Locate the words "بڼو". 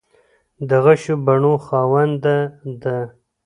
1.25-1.53